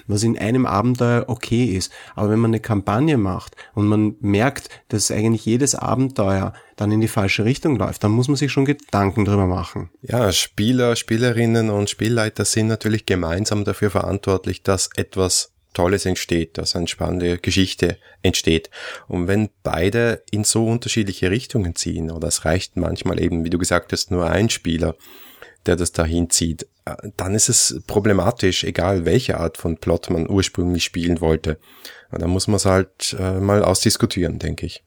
Was 0.08 0.24
in 0.24 0.38
einem 0.38 0.66
Abenteuer 0.66 1.26
okay 1.28 1.66
ist, 1.66 1.92
aber 2.16 2.30
wenn 2.30 2.40
man 2.40 2.52
eine 2.52 2.60
Kampagne 2.60 3.18
macht 3.18 3.56
und 3.74 3.88
man 3.88 4.16
merkt, 4.22 4.70
dass 4.90 5.12
eigentlich 5.12 5.46
jedes 5.46 5.76
Abenteuer 5.76 6.54
dann 6.76 6.92
in 6.92 7.02
die 7.02 7.08
falsche 7.08 7.46
Richtung 7.46 7.78
läuft, 7.78 8.04
dann 8.04 8.12
muss 8.12 8.28
man 8.28 8.38
sich 8.38 8.52
schon 8.52 8.66
Gedanken 8.66 9.26
drüber 9.26 9.48
machen. 9.48 9.90
Ja, 10.02 10.32
Spieler, 10.32 10.96
Spielerinnen 10.96 11.70
und 11.70 11.90
Spielleiter 11.90 12.46
sind 12.46 12.68
natürlich 12.68 13.06
gemeinsam 13.06 13.64
dafür 13.64 13.92
verantwortlich, 13.92 14.64
dass 14.64 14.90
etwas 14.96 15.52
Tolles 15.74 16.06
entsteht, 16.06 16.58
dass 16.58 16.76
eine 16.76 16.88
spannende 16.88 17.38
Geschichte 17.40 17.98
entsteht. 18.22 18.70
Und 19.08 19.28
wenn 19.28 19.50
beide 19.64 20.24
in 20.32 20.44
so 20.44 20.66
unterschiedliche 20.66 21.32
Richtungen 21.32 21.76
ziehen, 21.76 22.12
oder 22.12 22.28
es 22.28 22.46
reicht 22.46 22.78
manchmal 22.78 23.22
eben, 23.22 23.44
wie 23.44 23.50
du 23.50 23.58
gesagt 23.58 23.92
hast, 23.92 24.12
nur 24.12 24.30
ein 24.30 24.50
Spieler, 24.50 24.96
der 25.66 25.76
das 25.76 25.92
dahin 25.92 26.30
zieht, 26.30 26.68
dann 27.18 27.34
ist 27.34 27.50
es 27.50 27.82
problematisch, 27.88 28.64
egal 28.64 29.06
welche 29.06 29.40
Art 29.40 29.58
von 29.58 29.78
Plot 29.78 30.10
man 30.10 30.30
ursprünglich 30.30 30.84
spielen 30.84 31.22
wollte. 31.22 31.58
Da 32.12 32.28
muss 32.28 32.48
man 32.48 32.58
es 32.58 32.66
halt 32.66 33.16
äh, 33.18 33.40
mal 33.40 33.64
ausdiskutieren, 33.64 34.38
denke 34.40 34.66
ich. 34.66 34.84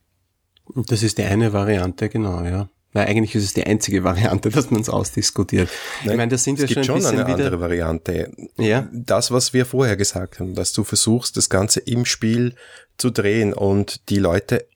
Das 0.74 1.02
ist 1.02 1.18
die 1.18 1.24
eine 1.24 1.52
Variante, 1.52 2.08
genau, 2.08 2.42
ja. 2.42 2.68
Weil 2.92 3.08
eigentlich 3.08 3.34
ist 3.34 3.44
es 3.44 3.52
die 3.52 3.64
einzige 3.64 4.04
Variante, 4.04 4.48
dass 4.50 4.70
man 4.70 4.80
es 4.80 4.88
ausdiskutiert. 4.88 5.68
Nein, 6.04 6.12
ich 6.12 6.16
meine, 6.16 6.30
das 6.30 6.44
sind 6.44 6.58
wir 6.58 6.66
schon, 6.66 6.78
ein 6.78 6.84
schon 6.84 7.04
eine 7.04 7.26
wieder 7.26 7.44
andere 7.44 7.60
Variante. 7.60 8.32
Ja. 8.56 8.88
Das, 8.90 9.30
was 9.30 9.52
wir 9.52 9.66
vorher 9.66 9.96
gesagt 9.96 10.40
haben, 10.40 10.54
dass 10.54 10.72
du 10.72 10.82
versuchst, 10.82 11.36
das 11.36 11.50
Ganze 11.50 11.80
im 11.80 12.06
Spiel 12.06 12.54
zu 12.96 13.10
drehen 13.10 13.52
und 13.52 14.08
die 14.08 14.18
Leute, 14.18 14.66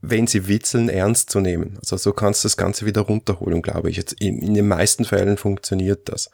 wenn 0.00 0.26
sie 0.26 0.48
witzeln, 0.48 0.88
ernst 0.88 1.28
zu 1.28 1.40
nehmen. 1.40 1.76
Also 1.80 1.98
so 1.98 2.12
kannst 2.12 2.44
du 2.44 2.46
das 2.46 2.56
Ganze 2.56 2.86
wieder 2.86 3.02
runterholen, 3.02 3.60
glaube 3.60 3.90
ich. 3.90 3.98
Jetzt 3.98 4.14
in, 4.14 4.40
in 4.40 4.54
den 4.54 4.68
meisten 4.68 5.04
Fällen 5.04 5.36
funktioniert 5.36 6.08
das. 6.08 6.30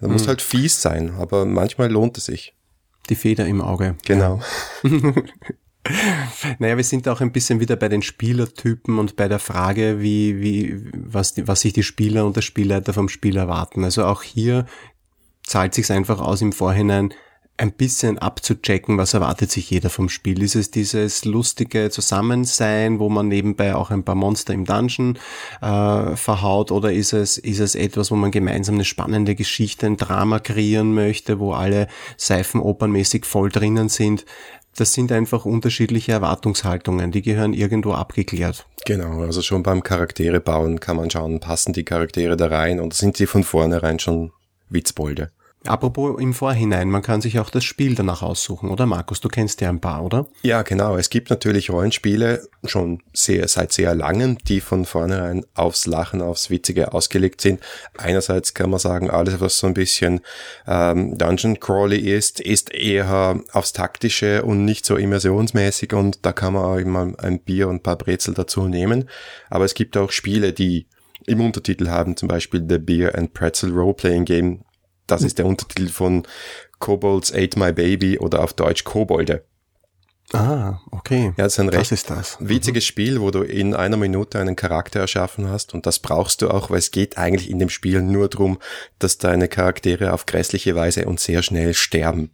Da 0.00 0.06
hm. 0.06 0.12
muss 0.12 0.28
halt 0.28 0.42
fies 0.42 0.82
sein, 0.82 1.14
aber 1.18 1.46
manchmal 1.46 1.90
lohnt 1.90 2.18
es 2.18 2.26
sich. 2.26 2.54
Die 3.08 3.14
Feder 3.14 3.46
im 3.46 3.62
Auge. 3.62 3.96
Genau. 4.04 4.40
Naja, 6.58 6.76
wir 6.76 6.84
sind 6.84 7.08
auch 7.08 7.20
ein 7.20 7.32
bisschen 7.32 7.60
wieder 7.60 7.76
bei 7.76 7.88
den 7.88 8.02
Spielertypen 8.02 8.98
und 8.98 9.16
bei 9.16 9.28
der 9.28 9.38
Frage, 9.38 10.00
wie, 10.00 10.40
wie, 10.40 10.82
was, 10.92 11.34
die, 11.34 11.46
was 11.48 11.60
sich 11.60 11.72
die 11.72 11.82
Spieler 11.82 12.24
und 12.26 12.36
der 12.36 12.42
Spielleiter 12.42 12.92
vom 12.92 13.08
Spiel 13.08 13.36
erwarten. 13.36 13.84
Also 13.84 14.04
auch 14.04 14.22
hier 14.22 14.66
zahlt 15.42 15.74
sich 15.74 15.90
einfach 15.90 16.20
aus 16.20 16.42
im 16.42 16.52
Vorhinein 16.52 17.14
ein 17.58 17.72
bisschen 17.72 18.18
abzuchecken, 18.18 18.98
was 18.98 19.14
erwartet 19.14 19.50
sich 19.50 19.70
jeder 19.70 19.90
vom 19.90 20.08
Spiel. 20.08 20.42
Ist 20.42 20.56
es 20.56 20.70
dieses 20.70 21.24
lustige 21.24 21.90
Zusammensein, 21.90 22.98
wo 22.98 23.08
man 23.08 23.28
nebenbei 23.28 23.74
auch 23.74 23.90
ein 23.90 24.04
paar 24.04 24.14
Monster 24.14 24.52
im 24.52 24.64
Dungeon 24.64 25.18
äh, 25.62 26.16
verhaut, 26.16 26.70
oder 26.70 26.92
ist 26.92 27.12
es, 27.12 27.38
ist 27.38 27.60
es 27.60 27.74
etwas, 27.74 28.10
wo 28.10 28.16
man 28.16 28.30
gemeinsam 28.30 28.76
eine 28.76 28.84
spannende 28.84 29.34
Geschichte, 29.34 29.86
ein 29.86 29.96
Drama 29.96 30.38
kreieren 30.38 30.94
möchte, 30.94 31.38
wo 31.38 31.52
alle 31.52 31.88
seifenopernmäßig 32.16 33.24
voll 33.24 33.50
drinnen 33.50 33.88
sind? 33.88 34.24
das 34.78 34.92
sind 34.92 35.10
einfach 35.10 35.44
unterschiedliche 35.44 36.12
Erwartungshaltungen, 36.12 37.10
die 37.10 37.22
gehören 37.22 37.54
irgendwo 37.54 37.92
abgeklärt. 37.92 38.66
Genau, 38.84 39.22
also 39.22 39.42
schon 39.42 39.62
beim 39.62 39.82
Charaktere 39.82 40.38
bauen 40.38 40.80
kann 40.80 40.96
man 40.96 41.10
schauen, 41.10 41.40
passen 41.40 41.72
die 41.72 41.84
Charaktere 41.84 42.36
da 42.36 42.46
rein 42.46 42.78
und 42.78 42.94
sind 42.94 43.16
sie 43.16 43.26
von 43.26 43.42
vornherein 43.42 43.98
schon 43.98 44.32
Witzbolde. 44.68 45.30
Apropos 45.68 46.20
im 46.20 46.34
Vorhinein, 46.34 46.90
man 46.90 47.02
kann 47.02 47.20
sich 47.20 47.38
auch 47.38 47.50
das 47.50 47.64
Spiel 47.64 47.94
danach 47.94 48.22
aussuchen, 48.22 48.70
oder 48.70 48.86
Markus? 48.86 49.20
Du 49.20 49.28
kennst 49.28 49.60
ja 49.60 49.68
ein 49.68 49.80
paar, 49.80 50.04
oder? 50.04 50.26
Ja, 50.42 50.62
genau. 50.62 50.96
Es 50.96 51.10
gibt 51.10 51.30
natürlich 51.30 51.70
Rollenspiele 51.70 52.48
schon 52.64 53.02
sehr, 53.12 53.46
seit 53.48 53.72
sehr 53.72 53.94
langem, 53.94 54.38
die 54.38 54.60
von 54.60 54.84
vornherein 54.84 55.44
aufs 55.54 55.86
Lachen, 55.86 56.22
aufs 56.22 56.50
Witzige 56.50 56.92
ausgelegt 56.92 57.40
sind. 57.40 57.60
Einerseits 57.96 58.54
kann 58.54 58.70
man 58.70 58.80
sagen, 58.80 59.10
alles, 59.10 59.40
was 59.40 59.58
so 59.58 59.66
ein 59.66 59.74
bisschen 59.74 60.20
ähm, 60.66 61.16
Dungeon 61.18 61.60
Crawly 61.60 61.98
ist, 61.98 62.40
ist 62.40 62.72
eher 62.72 63.40
aufs 63.52 63.72
Taktische 63.72 64.42
und 64.42 64.64
nicht 64.64 64.84
so 64.86 64.96
immersionsmäßig 64.96 65.92
und 65.92 66.24
da 66.24 66.32
kann 66.32 66.54
man 66.54 66.64
auch 66.64 66.76
immer 66.76 67.12
ein 67.18 67.40
Bier 67.40 67.68
und 67.68 67.76
ein 67.76 67.82
paar 67.82 67.96
Brezel 67.96 68.34
dazu 68.34 68.68
nehmen. 68.68 69.08
Aber 69.50 69.64
es 69.64 69.74
gibt 69.74 69.96
auch 69.96 70.10
Spiele, 70.10 70.52
die 70.52 70.86
im 71.26 71.40
Untertitel 71.40 71.88
haben, 71.88 72.16
zum 72.16 72.28
Beispiel 72.28 72.64
The 72.66 72.78
Beer 72.78 73.16
and 73.16 73.34
Pretzel 73.34 73.72
Roleplaying 73.72 74.24
Game, 74.24 74.60
das 75.06 75.22
ist 75.22 75.38
der 75.38 75.46
Untertitel 75.46 75.88
von 75.88 76.26
Kobolds 76.78 77.32
Ate 77.32 77.58
My 77.58 77.72
Baby 77.72 78.18
oder 78.18 78.42
auf 78.42 78.52
Deutsch 78.52 78.84
Kobolde. 78.84 79.44
Ah, 80.32 80.80
okay. 80.90 81.32
Ja, 81.36 81.44
das 81.44 81.54
ist 81.54 81.60
ein 81.60 81.68
recht 81.68 81.92
ist 81.92 82.10
das. 82.10 82.36
witziges 82.40 82.84
mhm. 82.84 82.86
Spiel, 82.86 83.20
wo 83.20 83.30
du 83.30 83.42
in 83.42 83.74
einer 83.74 83.96
Minute 83.96 84.40
einen 84.40 84.56
Charakter 84.56 85.00
erschaffen 85.00 85.48
hast 85.48 85.72
und 85.72 85.86
das 85.86 86.00
brauchst 86.00 86.42
du 86.42 86.50
auch, 86.50 86.68
weil 86.70 86.78
es 86.78 86.90
geht 86.90 87.16
eigentlich 87.16 87.48
in 87.48 87.60
dem 87.60 87.68
Spiel 87.68 88.02
nur 88.02 88.28
darum, 88.28 88.58
dass 88.98 89.18
deine 89.18 89.46
Charaktere 89.46 90.12
auf 90.12 90.26
grässliche 90.26 90.74
Weise 90.74 91.06
und 91.06 91.20
sehr 91.20 91.42
schnell 91.42 91.74
sterben. 91.74 92.30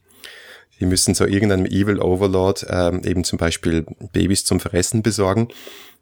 Die 0.81 0.87
müssen 0.87 1.15
so 1.15 1.27
irgendeinem 1.27 1.67
Evil 1.67 2.01
Overlord 2.01 2.67
ähm, 2.69 3.03
eben 3.05 3.25
zum 3.25 3.39
Beispiel 3.39 3.85
Babys 4.13 4.45
zum 4.45 4.59
Fressen 4.59 5.03
besorgen. 5.03 5.49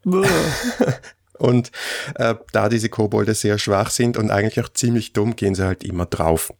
und 1.37 1.71
äh, 2.15 2.35
da 2.53 2.69
diese 2.69 2.89
Kobolde 2.89 3.35
sehr 3.35 3.59
schwach 3.59 3.89
sind 3.89 4.17
und 4.17 4.31
eigentlich 4.31 4.63
auch 4.63 4.69
ziemlich 4.69 5.11
dumm, 5.13 5.35
gehen 5.35 5.55
sie 5.55 5.65
halt 5.65 5.83
immer 5.83 6.05
drauf. 6.05 6.53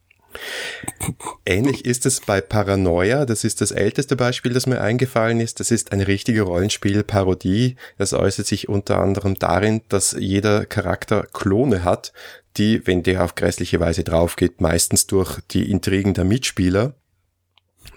Ähnlich 1.45 1.85
ist 1.85 2.05
es 2.05 2.21
bei 2.21 2.41
Paranoia, 2.41 3.25
das 3.25 3.43
ist 3.43 3.61
das 3.61 3.71
älteste 3.71 4.15
Beispiel, 4.15 4.53
das 4.53 4.67
mir 4.67 4.81
eingefallen 4.81 5.39
ist. 5.39 5.59
Das 5.59 5.71
ist 5.71 5.91
eine 5.91 6.07
richtige 6.07 6.43
Rollenspielparodie. 6.43 7.75
Das 7.97 8.13
äußert 8.13 8.47
sich 8.47 8.69
unter 8.69 8.99
anderem 8.99 9.35
darin, 9.35 9.81
dass 9.89 10.15
jeder 10.17 10.65
Charakter 10.65 11.27
Klone 11.33 11.83
hat, 11.83 12.13
die, 12.57 12.85
wenn 12.85 13.03
der 13.03 13.23
auf 13.23 13.35
grässliche 13.35 13.79
Weise 13.79 14.03
draufgeht, 14.03 14.61
meistens 14.61 15.07
durch 15.07 15.39
die 15.51 15.71
Intrigen 15.71 16.13
der 16.13 16.25
Mitspieler, 16.25 16.93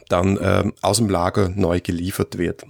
dann 0.09 0.37
äh, 0.37 0.71
aus 0.83 0.99
dem 0.99 1.09
Lager 1.09 1.49
neu 1.49 1.81
geliefert 1.81 2.39
wird. 2.39 2.65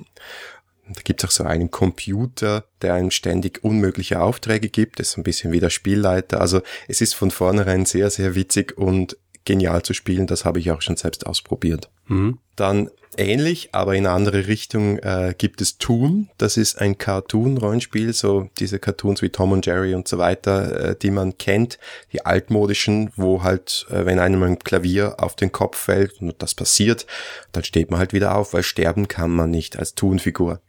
Da 0.88 1.00
gibt 1.02 1.23
es 1.23 1.28
auch 1.28 1.33
so 1.33 1.44
einen 1.44 1.71
Computer, 1.71 2.64
der 2.83 2.94
einem 2.94 3.11
ständig 3.11 3.64
unmögliche 3.64 4.21
Aufträge 4.21 4.68
gibt. 4.68 5.00
Das 5.00 5.09
ist 5.09 5.16
ein 5.16 5.23
bisschen 5.23 5.50
wie 5.52 5.61
der 5.61 5.71
Spielleiter. 5.71 6.40
Also 6.40 6.61
es 6.88 7.00
ist 7.00 7.14
von 7.14 7.30
vornherein 7.30 7.87
sehr, 7.87 8.11
sehr 8.11 8.35
witzig 8.35 8.76
und 8.76 9.16
genial 9.44 9.82
zu 9.82 9.94
spielen. 9.94 10.26
Das 10.26 10.44
habe 10.44 10.58
ich 10.58 10.70
auch 10.70 10.82
schon 10.82 10.96
selbst 10.96 11.26
ausprobiert. 11.26 11.90
Mhm. 12.06 12.38
Dann 12.56 12.90
ähnlich, 13.16 13.70
aber 13.72 13.94
in 13.94 14.06
eine 14.06 14.14
andere 14.14 14.46
Richtung 14.46 14.98
äh, 14.98 15.34
gibt 15.36 15.60
es 15.60 15.78
Toon. 15.78 16.28
Das 16.38 16.56
ist 16.56 16.80
ein 16.80 16.98
Cartoon-Rollenspiel, 16.98 18.12
so 18.12 18.48
diese 18.58 18.78
Cartoons 18.78 19.22
wie 19.22 19.30
Tom 19.30 19.52
und 19.52 19.66
Jerry 19.66 19.94
und 19.94 20.08
so 20.08 20.18
weiter, 20.18 20.90
äh, 20.90 20.96
die 20.96 21.10
man 21.10 21.38
kennt, 21.38 21.78
die 22.12 22.24
altmodischen, 22.24 23.12
wo 23.16 23.42
halt, 23.42 23.86
äh, 23.90 24.04
wenn 24.04 24.18
einem 24.18 24.42
ein 24.42 24.58
Klavier 24.58 25.16
auf 25.18 25.36
den 25.36 25.52
Kopf 25.52 25.78
fällt 25.78 26.20
und 26.20 26.34
das 26.42 26.54
passiert, 26.54 27.06
dann 27.52 27.64
steht 27.64 27.90
man 27.90 28.00
halt 28.00 28.12
wieder 28.12 28.36
auf, 28.36 28.52
weil 28.52 28.62
sterben 28.62 29.08
kann 29.08 29.30
man 29.30 29.50
nicht 29.50 29.78
als 29.78 29.94
Toon-Figur. 29.94 30.60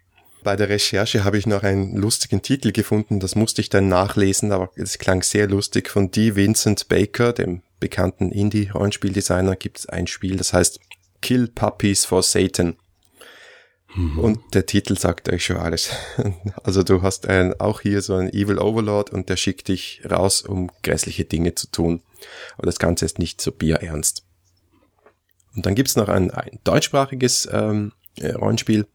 Bei 0.44 0.56
der 0.56 0.70
Recherche 0.70 1.24
habe 1.24 1.40
ich 1.40 1.48
noch 1.48 1.64
einen 1.64 1.96
lustigen 1.96 2.44
Titel 2.44 2.72
gefunden, 2.72 3.20
das 3.20 3.34
musste 3.36 3.62
ich 3.62 3.70
dann 3.70 3.88
nachlesen, 3.88 4.52
aber 4.52 4.70
es 4.76 5.00
klang 5.00 5.24
sehr 5.24 5.48
lustig. 5.48 5.90
Von 5.90 6.12
D. 6.12 6.36
Vincent 6.36 6.88
Baker, 6.88 7.34
dem 7.34 7.64
bekannten 7.86 8.32
Indie-Rollenspieldesigner, 8.32 9.56
gibt 9.56 9.78
es 9.78 9.86
ein 9.86 10.08
Spiel, 10.08 10.38
das 10.38 10.54
heißt 10.54 10.80
Kill 11.22 11.48
Puppies 11.48 12.04
for 12.04 12.24
Satan. 12.24 12.78
Mhm. 13.94 14.18
Und 14.18 14.40
der 14.56 14.66
Titel 14.66 14.98
sagt 14.98 15.30
euch 15.30 15.46
schon 15.46 15.58
alles. 15.58 15.92
Also 16.64 16.82
du 16.82 17.04
hast 17.04 17.28
ein, 17.28 17.54
auch 17.60 17.82
hier 17.82 18.02
so 18.02 18.16
einen 18.16 18.30
Evil 18.30 18.58
Overlord 18.58 19.12
und 19.12 19.30
der 19.30 19.36
schickt 19.36 19.68
dich 19.68 20.02
raus, 20.10 20.42
um 20.42 20.72
grässliche 20.82 21.26
Dinge 21.26 21.54
zu 21.54 21.70
tun. 21.70 22.02
Aber 22.58 22.66
das 22.66 22.80
Ganze 22.80 23.06
ist 23.06 23.20
nicht 23.20 23.40
so 23.40 23.52
bierernst. 23.52 24.24
Und 25.56 25.68
dann 25.68 25.76
gibt's 25.76 25.96
noch 25.96 26.10
ein, 26.10 26.32
ein 26.32 26.58
deutschsprachiges 26.64 27.48
ähm, 27.52 27.92
Rollenspiel, 28.20 28.88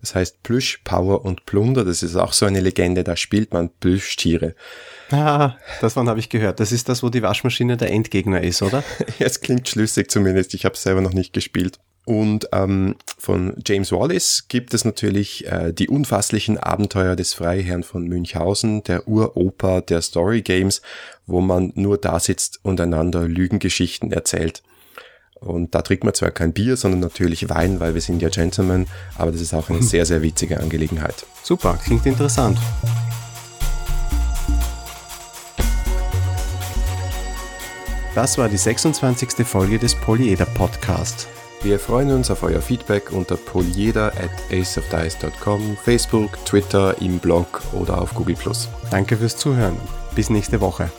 das 0.00 0.14
heißt 0.14 0.42
Plüsch, 0.42 0.80
Power 0.84 1.24
und 1.24 1.46
Plunder. 1.46 1.84
Das 1.84 2.02
ist 2.02 2.16
auch 2.16 2.32
so 2.32 2.46
eine 2.46 2.60
Legende, 2.60 3.04
da 3.04 3.16
spielt 3.16 3.52
man 3.52 3.70
Plüschtiere. 3.80 4.54
Ah, 5.10 5.56
das 5.80 5.96
habe 5.96 6.18
ich 6.18 6.28
gehört. 6.28 6.60
Das 6.60 6.72
ist 6.72 6.88
das, 6.88 7.02
wo 7.02 7.08
die 7.08 7.22
Waschmaschine 7.22 7.76
der 7.76 7.90
Endgegner 7.90 8.42
ist, 8.42 8.62
oder? 8.62 8.82
es 9.18 9.40
klingt 9.40 9.68
schlüssig 9.68 10.10
zumindest. 10.10 10.54
Ich 10.54 10.64
habe 10.64 10.76
selber 10.76 11.00
noch 11.00 11.12
nicht 11.12 11.32
gespielt. 11.32 11.78
Und 12.06 12.48
ähm, 12.52 12.94
von 13.18 13.56
James 13.66 13.90
Wallace 13.90 14.46
gibt 14.46 14.74
es 14.74 14.84
natürlich 14.84 15.44
äh, 15.48 15.72
die 15.72 15.88
unfasslichen 15.88 16.56
Abenteuer 16.56 17.16
des 17.16 17.34
Freiherrn 17.34 17.82
von 17.82 18.06
Münchhausen, 18.06 18.84
der 18.84 19.08
Uropa 19.08 19.80
der 19.80 20.02
Story 20.02 20.42
Games, 20.42 20.82
wo 21.26 21.40
man 21.40 21.72
nur 21.74 21.98
da 21.98 22.20
sitzt 22.20 22.60
und 22.62 22.80
einander 22.80 23.26
Lügengeschichten 23.26 24.12
erzählt. 24.12 24.62
Und 25.46 25.74
da 25.74 25.82
trinkt 25.82 26.04
man 26.04 26.14
zwar 26.14 26.30
kein 26.30 26.52
Bier, 26.52 26.76
sondern 26.76 27.00
natürlich 27.00 27.48
Wein, 27.48 27.80
weil 27.80 27.94
wir 27.94 28.00
sind 28.00 28.20
ja 28.20 28.28
Gentlemen, 28.28 28.86
aber 29.16 29.32
das 29.32 29.40
ist 29.40 29.54
auch 29.54 29.70
eine 29.70 29.82
sehr, 29.82 30.04
sehr 30.04 30.22
witzige 30.22 30.60
Angelegenheit. 30.60 31.26
Super, 31.42 31.78
klingt 31.82 32.06
interessant. 32.06 32.58
Das 38.14 38.38
war 38.38 38.48
die 38.48 38.56
26. 38.56 39.46
Folge 39.46 39.78
des 39.78 39.94
Polyeder 39.94 40.46
Podcast. 40.46 41.28
Wir 41.62 41.78
freuen 41.78 42.12
uns 42.12 42.30
auf 42.30 42.42
euer 42.42 42.62
Feedback 42.62 43.12
unter 43.12 43.36
polyeder 43.36 44.06
at 44.06 44.30
aceofdice.com, 44.50 45.76
Facebook, 45.84 46.42
Twitter, 46.44 46.96
im 47.02 47.18
Blog 47.18 47.60
oder 47.72 48.00
auf 48.00 48.14
Google+. 48.14 48.36
Danke 48.90 49.16
fürs 49.16 49.36
Zuhören. 49.36 49.76
Bis 50.14 50.30
nächste 50.30 50.60
Woche. 50.60 50.90